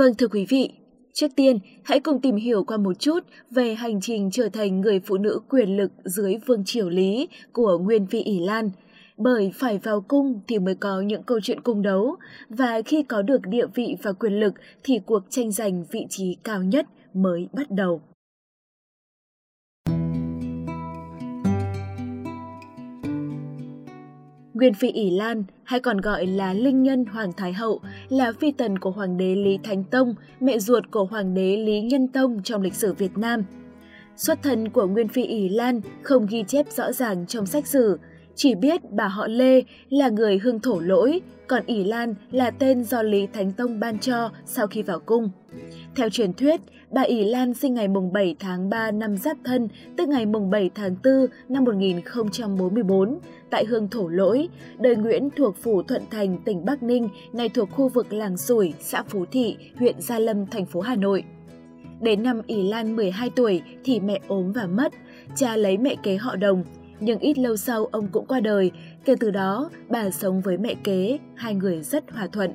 [0.00, 0.70] Vâng thưa quý vị,
[1.12, 3.18] trước tiên hãy cùng tìm hiểu qua một chút
[3.50, 7.78] về hành trình trở thành người phụ nữ quyền lực dưới vương triều Lý của
[7.78, 8.70] Nguyên Phi ỷ Lan.
[9.16, 12.16] Bởi phải vào cung thì mới có những câu chuyện cung đấu,
[12.48, 16.36] và khi có được địa vị và quyền lực thì cuộc tranh giành vị trí
[16.44, 18.00] cao nhất mới bắt đầu.
[24.54, 27.80] Nguyên Phi ỷ Lan, hay còn gọi là Linh Nhân Hoàng Thái Hậu,
[28.10, 31.80] là phi tần của Hoàng đế Lý Thánh Tông, mẹ ruột của Hoàng đế Lý
[31.80, 33.44] Nhân Tông trong lịch sử Việt Nam.
[34.16, 37.98] Xuất thân của Nguyên Phi ỷ Lan không ghi chép rõ ràng trong sách sử,
[38.42, 42.84] chỉ biết bà họ Lê là người hương thổ lỗi, còn ỷ Lan là tên
[42.84, 45.30] do Lý Thánh Tông ban cho sau khi vào cung.
[45.94, 49.68] Theo truyền thuyết, bà ỷ Lan sinh ngày mùng 7 tháng 3 năm Giáp Thân,
[49.96, 53.18] tức ngày mùng 7 tháng 4 năm 1044,
[53.50, 54.48] tại Hương Thổ Lỗi,
[54.78, 58.72] đời Nguyễn thuộc Phủ Thuận Thành, tỉnh Bắc Ninh, nay thuộc khu vực làng Sủi,
[58.80, 61.24] xã Phú Thị, huyện Gia Lâm, thành phố Hà Nội.
[62.00, 64.92] Đến năm ỷ Lan 12 tuổi thì mẹ ốm và mất,
[65.36, 66.64] cha lấy mẹ kế họ đồng,
[67.00, 68.70] nhưng ít lâu sau ông cũng qua đời,
[69.04, 72.50] kể từ đó bà sống với mẹ kế, hai người rất hòa thuận.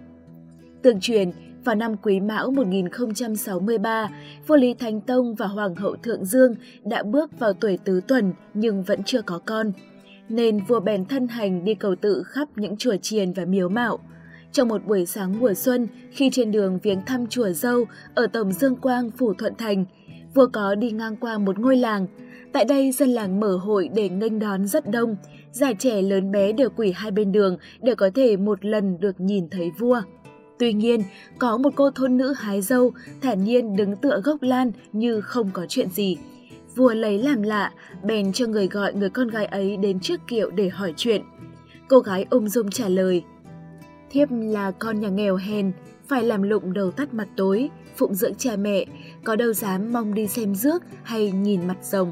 [0.82, 1.32] Tương truyền,
[1.66, 4.10] vào năm Quý Mão 1063,
[4.48, 8.34] vua Lý Thánh Tông và Hoàng hậu Thượng Dương đã bước vào tuổi tứ tuần
[8.54, 9.72] nhưng vẫn chưa có con.
[10.30, 14.00] Nên vua bèn thân hành đi cầu tự khắp những chùa chiền và miếu mạo.
[14.52, 18.52] Trong một buổi sáng mùa xuân, khi trên đường viếng thăm chùa Dâu ở Tổng
[18.52, 19.86] Dương Quang, Phủ Thuận Thành,
[20.34, 22.08] vua có đi ngang qua một ngôi làng.
[22.56, 25.16] Tại đây dân làng mở hội để nghênh đón rất đông,
[25.52, 29.20] già trẻ lớn bé đều quỷ hai bên đường để có thể một lần được
[29.20, 30.02] nhìn thấy vua.
[30.59, 31.02] Tuy nhiên,
[31.39, 35.50] có một cô thôn nữ hái dâu thản nhiên đứng tựa gốc lan như không
[35.53, 36.17] có chuyện gì.
[36.75, 37.72] Vua lấy làm lạ,
[38.03, 41.22] bèn cho người gọi người con gái ấy đến trước kiệu để hỏi chuyện.
[41.90, 43.23] Cô gái ung dung trả lời.
[44.09, 45.72] Thiếp là con nhà nghèo hèn,
[46.08, 48.86] phải làm lụng đầu tắt mặt tối, phụng dưỡng cha mẹ,
[49.23, 52.12] có đâu dám mong đi xem rước hay nhìn mặt rồng.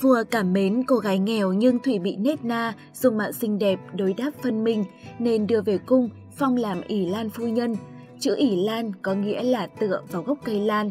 [0.00, 3.80] Vua cảm mến cô gái nghèo nhưng Thủy bị nết na, dùng mạo xinh đẹp
[3.94, 4.84] đối đáp phân minh
[5.18, 7.76] nên đưa về cung phong làm ỷ lan phu nhân.
[8.18, 10.90] Chữ ỷ lan có nghĩa là tựa vào gốc cây lan.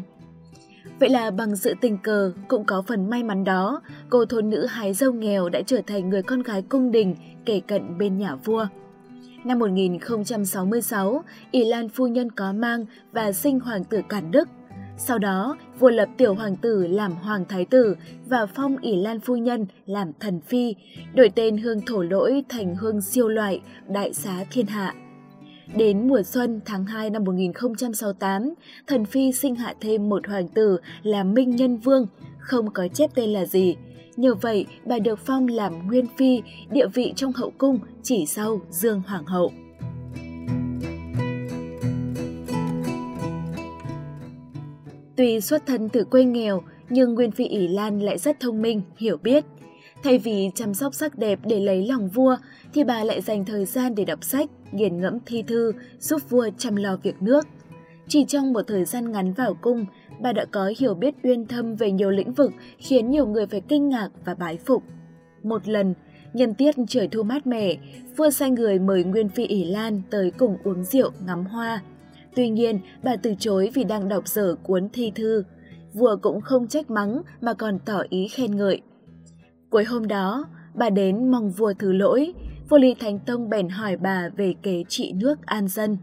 [1.00, 4.66] Vậy là bằng sự tình cờ cũng có phần may mắn đó, cô thôn nữ
[4.66, 8.34] hái dâu nghèo đã trở thành người con gái cung đình kể cận bên nhà
[8.34, 8.66] vua.
[9.44, 14.48] Năm 1066, ỷ Lan phu nhân có mang và sinh hoàng tử Cản Đức.
[14.98, 17.96] Sau đó, vua lập tiểu hoàng tử làm hoàng thái tử
[18.28, 20.74] và phong ỷ Lan phu nhân làm thần phi,
[21.14, 24.94] đổi tên hương thổ lỗi thành hương siêu loại, đại xá thiên hạ.
[25.74, 28.54] Đến mùa xuân tháng 2 năm 1068,
[28.86, 32.06] thần phi sinh hạ thêm một hoàng tử là Minh Nhân Vương,
[32.38, 33.76] không có chép tên là gì.
[34.16, 38.60] Nhờ vậy, bà được phong làm nguyên phi, địa vị trong hậu cung chỉ sau
[38.70, 39.52] Dương Hoàng hậu.
[45.16, 48.82] Tuy xuất thân từ quê nghèo, nhưng Nguyên Phi ỉ Lan lại rất thông minh,
[48.96, 49.44] hiểu biết.
[50.02, 52.36] Thay vì chăm sóc sắc đẹp để lấy lòng vua,
[52.74, 56.48] thì bà lại dành thời gian để đọc sách, nghiền ngẫm thi thư, giúp vua
[56.58, 57.46] chăm lo việc nước.
[58.08, 59.86] Chỉ trong một thời gian ngắn vào cung,
[60.20, 63.60] bà đã có hiểu biết uyên thâm về nhiều lĩnh vực khiến nhiều người phải
[63.60, 64.82] kinh ngạc và bái phục.
[65.42, 65.94] Một lần,
[66.32, 67.76] nhân tiết trời thu mát mẻ,
[68.16, 71.82] vua sai người mời Nguyên Phi ỉ Lan tới cùng uống rượu, ngắm hoa.
[72.36, 75.44] Tuy nhiên, bà từ chối vì đang đọc dở cuốn thi thư.
[75.92, 78.80] Vua cũng không trách mắng mà còn tỏ ý khen ngợi.
[79.70, 82.34] Cuối hôm đó, bà đến mong vua thứ lỗi,
[82.68, 85.96] vua Lý Thánh Tông bèn hỏi bà về kế trị nước an dân.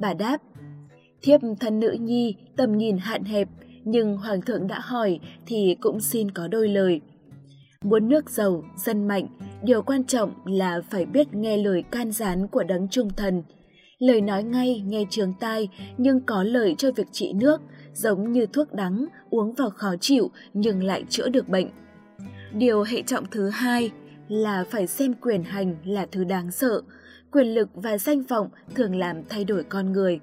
[0.00, 0.38] Bà đáp,
[1.22, 3.48] thiếp thân nữ nhi, tầm nhìn hạn hẹp,
[3.84, 7.00] nhưng hoàng thượng đã hỏi thì cũng xin có đôi lời.
[7.82, 9.26] Muốn nước giàu, dân mạnh,
[9.62, 13.42] điều quan trọng là phải biết nghe lời can gián của đấng trung thần.
[13.98, 15.68] Lời nói ngay, nghe trường tai,
[15.98, 17.60] nhưng có lợi cho việc trị nước,
[17.92, 21.68] giống như thuốc đắng, uống vào khó chịu nhưng lại chữa được bệnh.
[22.52, 23.90] Điều hệ trọng thứ hai
[24.28, 26.82] là phải xem quyền hành là thứ đáng sợ,
[27.32, 30.20] quyền lực và danh vọng thường làm thay đổi con người.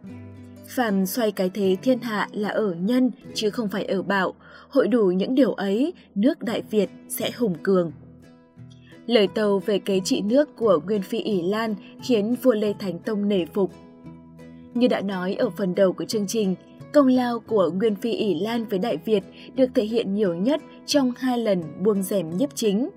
[0.67, 4.33] Phàm xoay cái thế thiên hạ là ở nhân chứ không phải ở bạo,
[4.69, 7.91] hội đủ những điều ấy, nước Đại Việt sẽ hùng cường.
[9.11, 12.99] Lời tàu về kế trị nước của Nguyên Phi ỉ Lan khiến vua Lê Thánh
[12.99, 13.71] Tông nể phục.
[14.73, 16.55] Như đã nói ở phần đầu của chương trình,
[16.93, 19.23] Công lao của Nguyên Phi ỉ Lan với Đại Việt
[19.55, 22.89] được thể hiện nhiều nhất trong hai lần buông rèm nhiếp chính.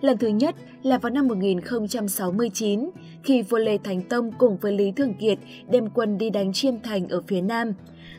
[0.00, 2.90] Lần thứ nhất là vào năm 1069,
[3.22, 5.38] khi vua Lê Thánh Tông cùng với Lý Thường Kiệt
[5.70, 7.72] đem quân đi đánh Chiêm Thành ở phía Nam.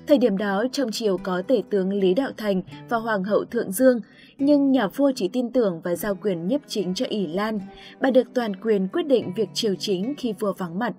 [0.07, 3.71] Thời điểm đó trong triều có tể tướng Lý Đạo Thành và Hoàng hậu Thượng
[3.71, 4.00] Dương,
[4.38, 7.59] nhưng nhà vua chỉ tin tưởng và giao quyền nhiếp chính cho ỷ Lan.
[8.01, 10.94] Bà được toàn quyền quyết định việc triều chính khi vua vắng mặt.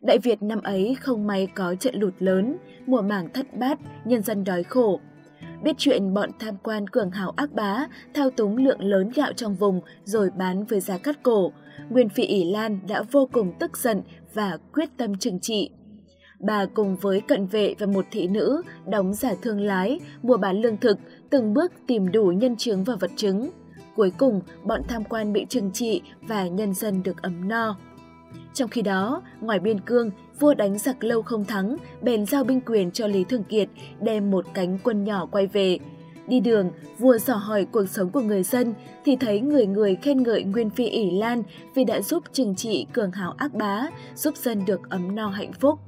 [0.00, 2.56] Đại Việt năm ấy không may có trận lụt lớn,
[2.86, 5.00] mùa màng thất bát, nhân dân đói khổ.
[5.62, 9.54] Biết chuyện bọn tham quan cường hào ác bá thao túng lượng lớn gạo trong
[9.54, 11.52] vùng rồi bán với giá cắt cổ,
[11.90, 14.02] Nguyên Phi ỷ Lan đã vô cùng tức giận
[14.34, 15.70] và quyết tâm trừng trị.
[16.40, 20.60] Bà cùng với cận vệ và một thị nữ đóng giả thương lái, mua bán
[20.60, 20.98] lương thực,
[21.30, 23.50] từng bước tìm đủ nhân chứng và vật chứng.
[23.96, 27.76] Cuối cùng, bọn tham quan bị trừng trị và nhân dân được ấm no.
[28.54, 30.10] Trong khi đó, ngoài biên cương,
[30.40, 33.68] vua đánh giặc lâu không thắng, bèn giao binh quyền cho Lý Thường Kiệt
[34.00, 35.78] đem một cánh quân nhỏ quay về.
[36.28, 38.74] Đi đường, vua dò hỏi cuộc sống của người dân
[39.04, 41.42] thì thấy người người khen ngợi Nguyên Phi ỉ Lan
[41.74, 45.52] vì đã giúp trừng trị cường hào ác bá, giúp dân được ấm no hạnh
[45.52, 45.78] phúc.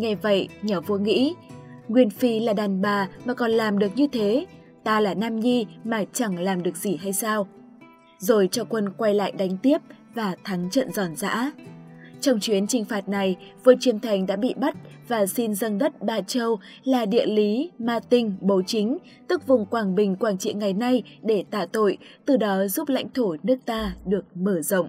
[0.00, 1.34] Nghe vậy, nhỏ vua nghĩ,
[1.88, 4.46] Nguyên Phi là đàn bà mà còn làm được như thế,
[4.84, 7.46] ta là Nam Nhi mà chẳng làm được gì hay sao?
[8.18, 9.78] Rồi cho quân quay lại đánh tiếp
[10.14, 11.52] và thắng trận giòn giã.
[12.20, 14.76] Trong chuyến chinh phạt này, vua Chiêm Thành đã bị bắt
[15.08, 18.98] và xin dâng đất Ba Châu là địa lý, ma tinh, bố chính,
[19.28, 23.08] tức vùng Quảng Bình, Quảng Trị ngày nay để tạ tội, từ đó giúp lãnh
[23.14, 24.88] thổ nước ta được mở rộng.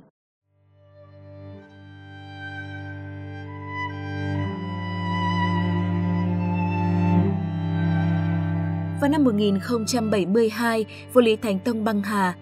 [9.02, 12.36] Vào năm 1072, vua Lý Thánh Tông băng hà.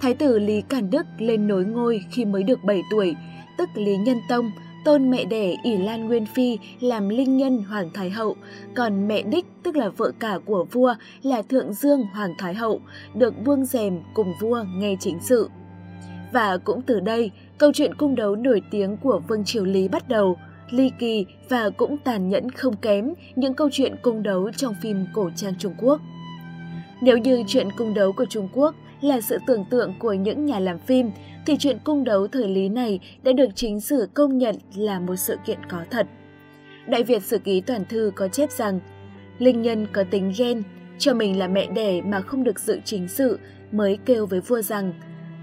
[0.00, 3.14] Thái tử Lý Cản Đức lên nối ngôi khi mới được 7 tuổi,
[3.58, 4.50] tức Lý Nhân Tông,
[4.84, 8.36] tôn mẹ đẻ ỷ Lan Nguyên Phi làm linh nhân Hoàng Thái Hậu,
[8.74, 12.80] còn mẹ đích tức là vợ cả của vua là Thượng Dương Hoàng Thái Hậu,
[13.14, 15.50] được buông rèm cùng vua nghe chính sự.
[16.32, 20.08] Và cũng từ đây, câu chuyện cung đấu nổi tiếng của Vương Triều Lý bắt
[20.08, 20.36] đầu,
[20.70, 25.06] ly kỳ và cũng tàn nhẫn không kém những câu chuyện cung đấu trong phim
[25.14, 26.00] cổ trang Trung Quốc.
[27.00, 30.58] Nếu như chuyện cung đấu của Trung Quốc là sự tưởng tượng của những nhà
[30.58, 31.10] làm phim,
[31.46, 35.16] thì chuyện cung đấu thời Lý này đã được chính sử công nhận là một
[35.16, 36.06] sự kiện có thật.
[36.86, 38.80] Đại Việt Sử Ký Toàn Thư có chép rằng,
[39.38, 40.62] Linh Nhân có tính ghen,
[40.98, 43.38] cho mình là mẹ đẻ mà không được dự chính sự,
[43.72, 44.92] mới kêu với vua rằng,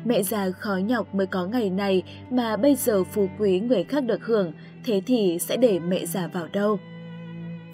[0.06, 4.04] mẹ già khó nhọc mới có ngày này mà bây giờ phú quý người khác
[4.04, 4.54] được hưởng,
[4.86, 6.80] thế thì sẽ để mẹ già vào đâu.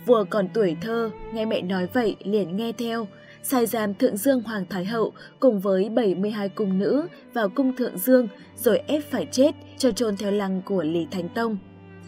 [0.05, 3.07] Vua còn tuổi thơ, nghe mẹ nói vậy liền nghe theo,
[3.43, 7.97] sai giam Thượng Dương Hoàng Thái Hậu cùng với 72 cung nữ vào cung Thượng
[7.97, 11.57] Dương rồi ép phải chết cho trôn theo lăng của Lý Thánh Tông.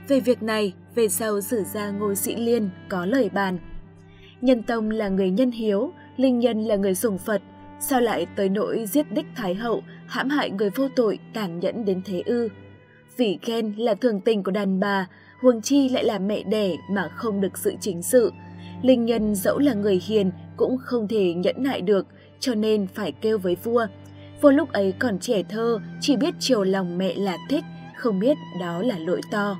[0.07, 3.57] Về việc này, về sau sử gia Ngô Sĩ Liên có lời bàn.
[4.41, 7.41] Nhân Tông là người nhân hiếu, Linh Nhân là người sùng Phật,
[7.79, 11.85] sao lại tới nỗi giết đích Thái Hậu, hãm hại người vô tội, tàn nhẫn
[11.85, 12.49] đến thế ư?
[13.17, 15.07] Vì ghen là thường tình của đàn bà,
[15.41, 18.31] Huồng Chi lại là mẹ đẻ mà không được sự chính sự.
[18.81, 22.07] Linh Nhân dẫu là người hiền cũng không thể nhẫn nại được,
[22.39, 23.85] cho nên phải kêu với vua.
[24.41, 27.63] Vua lúc ấy còn trẻ thơ, chỉ biết chiều lòng mẹ là thích,
[27.97, 29.57] không biết đó là lỗi to.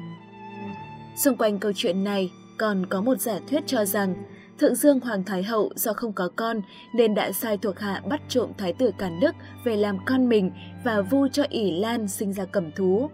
[1.16, 4.16] Xung quanh câu chuyện này còn có một giả thuyết cho rằng
[4.62, 6.62] Thượng Dương Hoàng Thái Hậu do không có con
[6.94, 10.52] nên đã sai thuộc hạ bắt trộm Thái tử Càn Đức về làm con mình
[10.84, 13.10] và vu cho ỷ Lan sinh ra cầm thú.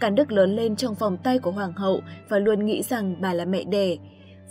[0.00, 3.32] Càn Đức lớn lên trong vòng tay của Hoàng hậu và luôn nghĩ rằng bà
[3.32, 3.96] là mẹ đẻ.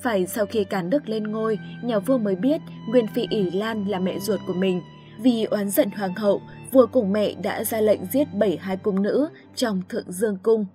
[0.01, 3.85] Phải sau khi Càn Đức lên ngôi, nhà vua mới biết Nguyên Phi ỷ Lan
[3.87, 4.81] là mẹ ruột của mình.
[5.19, 6.41] Vì oán giận Hoàng hậu,
[6.71, 10.65] vua cùng mẹ đã ra lệnh giết 72 cung nữ trong Thượng Dương Cung.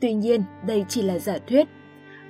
[0.00, 1.68] Tuy nhiên, đây chỉ là giả thuyết.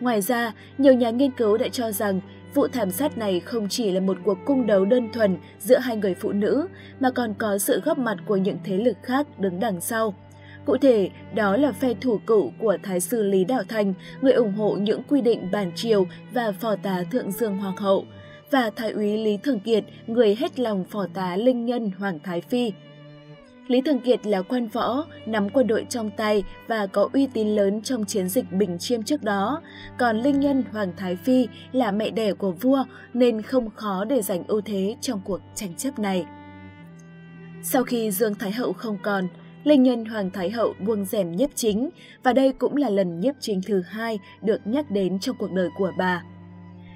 [0.00, 2.20] Ngoài ra, nhiều nhà nghiên cứu đã cho rằng
[2.54, 5.96] vụ thảm sát này không chỉ là một cuộc cung đấu đơn thuần giữa hai
[5.96, 6.68] người phụ nữ,
[7.00, 10.14] mà còn có sự góp mặt của những thế lực khác đứng đằng sau.
[10.64, 14.52] Cụ thể, đó là phe thủ cựu của Thái sư Lý Đạo Thành, người ủng
[14.52, 18.04] hộ những quy định bản triều và phò tá Thượng Dương Hoàng hậu,
[18.50, 22.40] và Thái úy Lý Thường Kiệt, người hết lòng phò tá linh nhân Hoàng Thái
[22.40, 22.72] Phi.
[23.68, 27.48] Lý Thường Kiệt là quan võ, nắm quân đội trong tay và có uy tín
[27.48, 29.60] lớn trong chiến dịch Bình Chiêm trước đó,
[29.98, 34.22] còn Linh Nhân Hoàng Thái Phi là mẹ đẻ của vua nên không khó để
[34.22, 36.24] giành ưu thế trong cuộc tranh chấp này.
[37.62, 39.28] Sau khi Dương Thái Hậu không còn,
[39.64, 41.90] Linh Nhân Hoàng Thái Hậu buông rèm nhiếp chính
[42.22, 45.68] và đây cũng là lần nhiếp chính thứ hai được nhắc đến trong cuộc đời
[45.78, 46.22] của bà.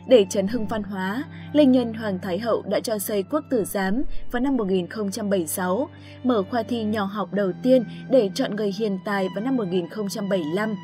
[0.08, 3.64] Để chấn hưng văn hóa, Linh Nhân Hoàng Thái Hậu đã cho xây quốc tử
[3.64, 5.88] giám vào năm 1076,
[6.24, 10.76] mở khoa thi nhỏ học đầu tiên để chọn người hiền tài vào năm 1075.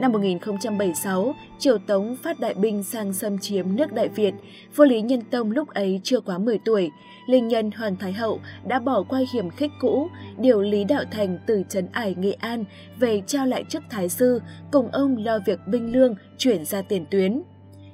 [0.00, 4.34] Năm 1076, Triều Tống phát đại binh sang xâm chiếm nước Đại Việt.
[4.76, 6.90] Vua Lý Nhân Tông lúc ấy chưa quá 10 tuổi.
[7.26, 10.08] Linh nhân Hoàng Thái Hậu đã bỏ qua hiểm khích cũ,
[10.38, 12.64] điều Lý Đạo Thành từ Trấn Ải Nghệ An
[12.98, 17.04] về trao lại chức Thái Sư, cùng ông lo việc binh lương chuyển ra tiền
[17.10, 17.42] tuyến.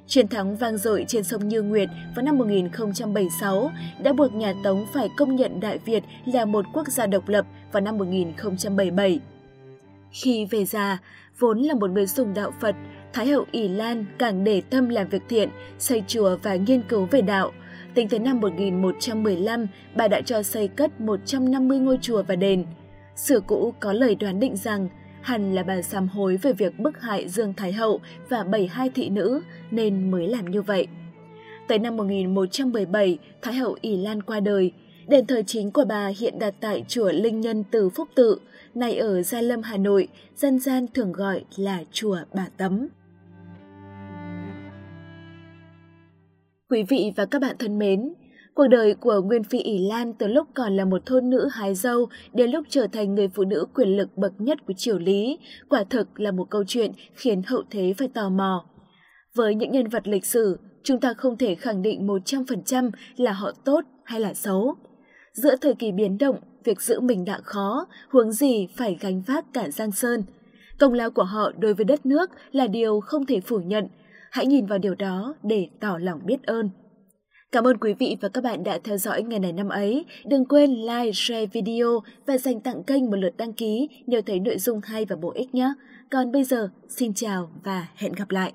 [0.07, 3.71] Chiến thắng vang dội trên sông Như Nguyệt vào năm 1076
[4.03, 7.45] đã buộc nhà Tống phải công nhận Đại Việt là một quốc gia độc lập
[7.71, 9.19] vào năm 1077.
[10.11, 10.97] Khi về già,
[11.39, 12.75] vốn là một người sùng đạo Phật,
[13.13, 15.49] Thái hậu ỷ Lan càng để tâm làm việc thiện,
[15.79, 17.51] xây chùa và nghiên cứu về đạo.
[17.93, 22.65] Tính tới năm 1115, bà đã cho xây cất 150 ngôi chùa và đền.
[23.15, 24.89] Sử cũ có lời đoán định rằng
[25.27, 29.09] hẳn là bà sám hối về việc bức hại Dương Thái Hậu và 72 thị
[29.09, 29.41] nữ
[29.71, 30.87] nên mới làm như vậy.
[31.67, 34.71] Tới năm 1117, Thái hậu ỷ Lan qua đời.
[35.07, 38.39] Đền thờ chính của bà hiện đặt tại chùa Linh Nhân Từ Phúc Tự,
[38.75, 42.87] này ở Gia Lâm, Hà Nội, dân gian thường gọi là chùa Bà Tấm.
[46.69, 48.13] Quý vị và các bạn thân mến,
[48.57, 51.75] cuộc đời của Nguyên Phi ỉ Lan từ lúc còn là một thôn nữ hái
[51.75, 55.39] dâu đến lúc trở thành người phụ nữ quyền lực bậc nhất của triều Lý,
[55.69, 58.65] quả thực là một câu chuyện khiến hậu thế phải tò mò.
[59.35, 63.51] Với những nhân vật lịch sử, chúng ta không thể khẳng định 100% là họ
[63.65, 64.75] tốt hay là xấu.
[65.33, 69.45] Giữa thời kỳ biến động, việc giữ mình đã khó, huống gì phải gánh vác
[69.53, 70.23] cả Giang Sơn.
[70.79, 73.87] Công lao của họ đối với đất nước là điều không thể phủ nhận,
[74.31, 76.69] hãy nhìn vào điều đó để tỏ lòng biết ơn.
[77.51, 80.05] Cảm ơn quý vị và các bạn đã theo dõi ngày này năm ấy.
[80.25, 84.39] Đừng quên like, share video và dành tặng kênh một lượt đăng ký nếu thấy
[84.39, 85.73] nội dung hay và bổ ích nhé.
[86.11, 88.53] Còn bây giờ, xin chào và hẹn gặp lại.